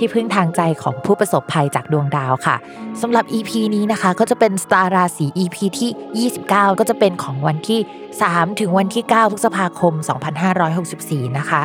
[0.00, 2.56] ที่พึ่งทางใจของผู้ประสบภัยจากดวงดาวค่ะ
[3.02, 7.80] สำหรับ EP นี้นะคะก็จะเป็นสตาร์ราศี EP ที่ 29 ก็จะเป็นของวันที่
[8.20, 9.94] 3 ถึงวันที่ 9 พฤษภาคม
[10.70, 11.62] 2564 นะคะ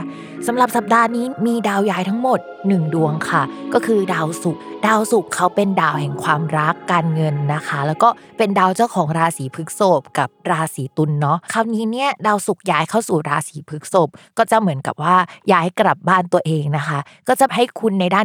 [0.48, 15.16] สำหรับสัปดาห์นี้มีดาวย้ายทั้งหมด 1 ดวงค่ะ ก็คือดาวศุกร์ดาวศุกร์เขาเป็นดาวแห่งความรักการเงินนะคะ แล้วก็เป็นดาวเจ้าของราศีพฤษภกับราศีตุลเนาะคราวนี้เนี่ยดาวศุกร์ย้ายเข้าสู่ราศีพฤษภก็จะเหมือนกับว่า
[15.52, 18.25] ย้ายกลับบ้านตัวเองนะคะ ก็จะให้คุณในด้าน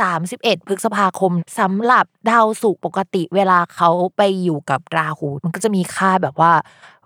[0.00, 6.52] 31 พฤษภาคมสำหรับดาวศุกร์ปกติเวลาเขาไปอยู่กับราหู มันก็จะมีค่าแบบว่า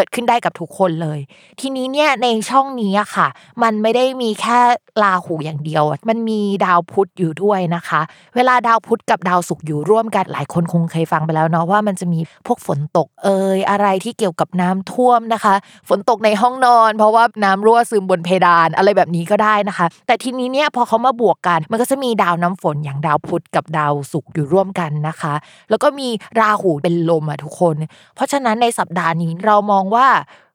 [0.00, 1.20] เกิดขึ้นได้กับทุกคนเลย
[1.60, 3.28] ทีนี้เนี่ยในช่องนี้อะค่ะ
[3.62, 4.60] มันไม่ได้มีแค่
[5.02, 8.00] ราหูอย่างเดียว มันมีดาวพุธอยู่ด้วยนะคะ
[8.36, 15.54] เวลาดาวพุธกับดาวศุกร์อยู่ร่วมกันหลายคนคงเคยฟังไปแล้วเนาะว่ามันจะมีพวกฝนตกเอยอะไรที่เกี่ยวกับน้ำท่วมนะคะ
[15.88, 25.34] ฝนตกในห้องนอน เพราะว่าน้ำรั่วซึมบนเพดานอะไรแบบนี้ก็ได้นะคะ แต่ทีนี้เนี่ยพอเขามาบวกกัน มันก็จะมีดาวน้ำฝนอย่างดาวพุธกับดาวศุกร์อยู่ร่วมกันนะคะ
[25.70, 26.08] แล้วก็มี
[26.40, 27.76] ราหูเป็นลมอะทุกคน
[28.14, 30.06] เพราะฉะนั้นในสัปดาห์นี้เรามองว่า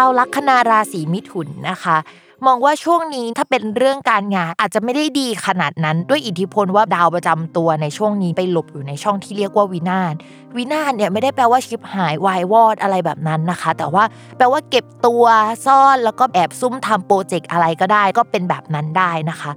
[0.00, 1.98] าวลัคนาราศีมิถุนนะคะ
[2.46, 10.14] มองว่าช่วงนี้ถ้าเป็นเรื่องการงานอาจจะไม่ได้ดีขนาดนั้นด้วยอิทธิพลว่าดาวประจำตัวในช่วงนี้ไปหลบอยู่ในช่องที่เรียกว่าวินาศ
[10.56, 14.04] วินาศเนี่ยไม่ได้แปลว่าชิบหายวายวอดอะไรแบบนั้นนะคะ แต่ว่า
[14.36, 15.24] แปลว่าเก็บตัว
[15.66, 19.50] ซ่อนแล้วก็แอบซุ่มทำโปรเจกต์อะไรก็ได้ ก็เป็นแบบนั้นได้นะคะ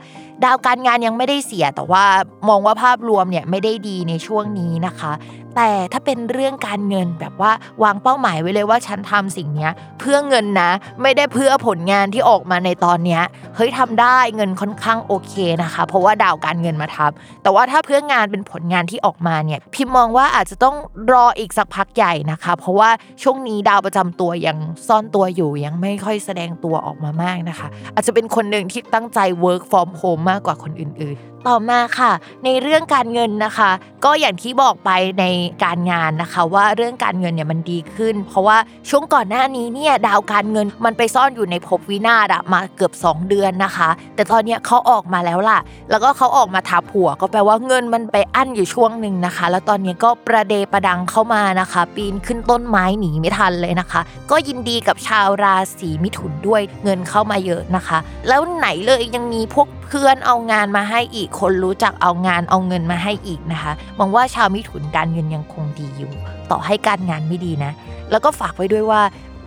[0.43, 2.03] ดาวการงานยังไม่ได้เสียแต่ว่า
[2.49, 5.11] มองว่าภาพรวมเนี่ยไม่ได้ดีในช่วงนี้นะคะ
[5.55, 7.51] แต่ถ้าเป็นเรื่องการเงินแบบว่า
[7.83, 13.21] วางเป้าหมายไว้เลยว่าฉันทำสิ่งนี้เพื่อเงินนะ ไม่ได้เพื่อผลงานที่ออกมาในตอนเนี้ย
[13.55, 17.11] เฮ้ยทำได้เงินค่อนข้างโอเคนะคะ เพราะว่าดาวการเงินมาทับ
[17.43, 20.75] แต่ว่าถ้าเพื่องานเป็นผลงานที่ออกมาเนี่ยพิมมองว่าอาจจะต้อง
[21.11, 22.89] รออีกสักพักใหญ่นะคะ เพราะว่า
[23.23, 24.57] ช่วงนี้ดาวประจำตัวยัง
[24.87, 32.11] ซ่อนตัวอยู่ยังไม่ค่อยแสดงตัวออกมามากนะคะ อาจจะเป็นคนหนึ่งที่ตั้งใจ work from home มากกว่าคนอื่นๆต่อมาค่ะ
[32.45, 33.71] ในเรื่องการเงินนะคะ
[34.05, 34.89] ก็อย่างที่บอกไป
[35.19, 35.25] ใน
[35.63, 38.57] การงานนะคะ ว่าเรื่องการเงินเนี่ยมันดีขึ้น เพราะว่า
[38.89, 45.59] ช่วงก่อนหน้านี้เนี่ยดาวการเงินมันไปซ่อนอยู่ในภพวินาศอะมาเกือบ 2 เดือนนะคะ แต่ตอนเนี้ยเขาออกมาแล้วล่ะ
[45.89, 54.01] แล้วก็เขาออกมาทับหัวก็แปลว่าเงินมันไปอั้นอยู่ช่วงหนึ่งนะคะ แล้วตอนนี้ก็ประเดประดังเข้ามานะคะ ปีนขึ้นต้นไม้หนีไม่ทันเลยนะคะ
[54.31, 57.97] ก็ยินดีกับชาวราศีมิถุนด้วยเงินเข้ามาเยอะนะคะ
[58.27, 66.11] แล้วไหนเลยยังมีพวกเพื่อนเอางานมาให้อีกคนรู้จักเอางานเอาเงินมาให้อีกนะคะมองว่าชาวมิถุนการเงินยังคงดีอยู่
[66.51, 67.71] ต่อให้การงานไม่ดีนะ
[68.11, 69.01] แล้วก็ฝากไว้ด้วยว่า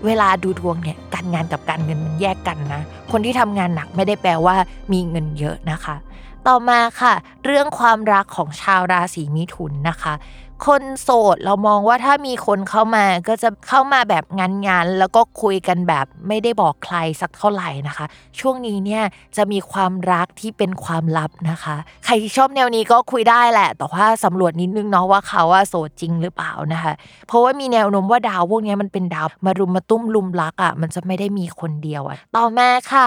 [0.07, 4.57] เวลาดูดวงเนี่ยการงานกับการเงินมันแยกกันนะ คนที่ทำงานหนักไม่ได้แปลว่า
[4.93, 5.97] มีเงินเยอะนะคะ
[6.49, 7.15] ต่อมาค่ะ
[7.45, 10.15] เรื่องความรักของชาวราศีมิถุนนะคะ
[10.67, 18.07] คนโสดเรามองว่าถ้ามีคนเข้ามาก็จะเข้ามาแบบงานงานๆแล้วก็คุยกันแบบไม่ได้บอกใครสักเท่าไหร่นะคะ
[18.41, 19.03] ช่วงนี้เนี่ย
[19.37, 26.93] จะมีความรักที่เป็นความลับนะคะ ใครที่ชอบแนวนี้ก็คุยได้แหละ แต่ว่าสำรวจนิดนึงเนาะว่าเขาว่าโสดจริงหรือเปล่านะคะ
[27.29, 33.07] เพราะว่ามีแนวโน้มว่าดาวพวกนี้มันเป็นดาวมารุมมาตุ้มลุมรักอะมันจะไม่ได้มีคนเดียวอะต่อมาค่ะ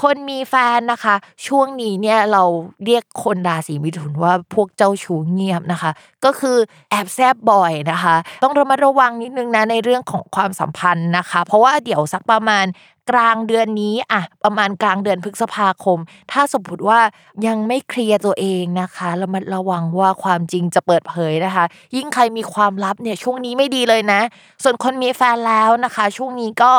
[0.00, 1.14] คนมีแฟนนะคะ
[1.46, 2.42] ช่วงนี้เนี่ยเรา
[2.84, 5.90] เรียกคนราศีมิถุนว่าพวกเจ้าชู้เงียบนะคะ
[6.24, 6.56] ก็คือ
[6.90, 12.64] แอบแซบบ่อยนะคะ ต้องระมัดระวังนิดนึงนะในเรื่องของความสัมพันธ์นะคะ เพราะว่าเดี๋ยวสักประมาณ
[13.10, 15.98] กลางเดือนนี้อะประมาณกลางเดือนพฤษภาคม
[16.32, 17.00] ถ้าสมมติว่า
[17.46, 21.64] ยังไม่เคลียร์ตัวเองนะคะระมัดระวังว่าความจริงจะเปิดเผยนะคะ
[21.96, 24.20] ยิ่งใครมีความลับเนี่ยช่วงนี้ไม่ดีเลยนะ
[24.62, 26.72] ส่วนคนมีแฟนแล้วนะคะ ช่วงนี้ก็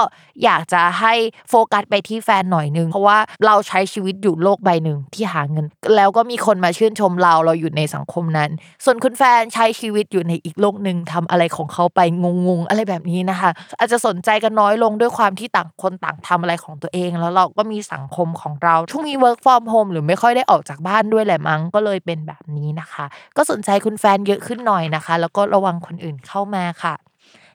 [0.44, 1.13] อยากจะให้
[1.50, 8.50] โฟกัสไปที่แฟนหน่อยนึง เพราะว่าเราใช้ชีวิตอยู่โลกใบหนึ่งที่หาเงิน แล้วก็มีคนมาชื่นชมเราเราอยู่ในสังคมนั้น
[8.86, 23.06] ส่วนคุณแฟนใช้ชีวิตอยู่ในอีกโลกหนึ่งทำอะไรของเขาไปงงๆอะไรแบบนี้นะคะ อาจจะสนใจกันน้อยลงด้วยความที่ต่างคนต่างทำอะไรของตัวเอง แล้วเราก็มีสังคมของเราช่วงนี้ work from home หรือไม่ค่อยได้ออกจากบ้านด้วยแหละมั้งก็เลยเป็นแบบนี้นะคะ
[23.38, 26.95] ก็สนใจคุณแฟนเยอะขึ้นหน่อยนะคะ แล้วก็ระวังคนอื่นเข้ามาค่ะ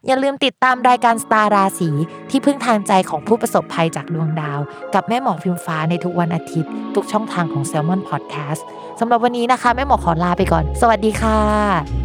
[0.07, 1.91] อย่าลืมติดตามรายการสตาร์ราศี
[2.31, 4.61] ที่พึ่งทางใจของผู้ประสบภัยจากดวงดาว
[4.95, 8.63] กับแม่หมอพิมฟ้าในทุกวันอาทิตย์ ทุกช่องทางของ s ซ l m o n Podcast
[9.01, 12.00] สำหรับวันนี้นะคะแม่หมอขอลาไปก่อน สวัสดีค่ะ